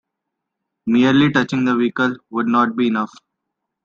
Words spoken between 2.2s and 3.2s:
would not be enough.